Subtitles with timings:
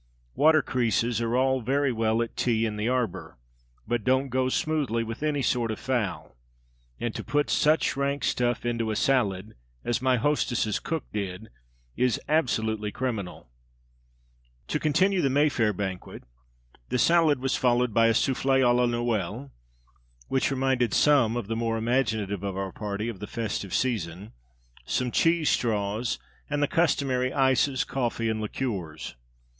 [0.33, 3.37] "Water creases" are all very well at tea in the arbour,
[3.87, 6.35] but don't go smoothly with any sort of fowl;
[6.99, 9.53] and to put such rank stuff into a salad
[9.85, 11.49] as my hostess's cook did
[11.95, 13.51] is absolutely criminal.
[14.69, 16.23] To continue the Mayfair banquet,
[16.89, 19.51] the salad was followed by a soufflée à la Noel
[20.29, 24.31] (which reminded some of the more imaginative of our party of the festive season),
[24.83, 26.17] some cheese straws,
[26.49, 29.15] and the customary ices, coffee, and liqueurs.